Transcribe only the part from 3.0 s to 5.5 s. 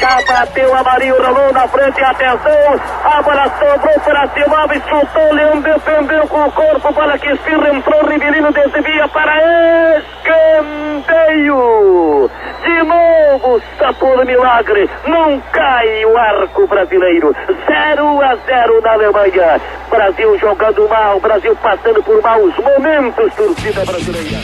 A bola sobrou para Silvio, chutou,